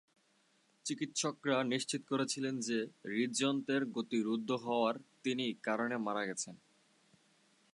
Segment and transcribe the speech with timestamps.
[0.85, 2.77] চিকিৎসকরা নিশ্চিত করেছিলেন যে
[3.05, 6.55] হৃদযন্ত্রের গতি রুদ্ধ হওয়ার তিনি কারণে মারা গেছেন।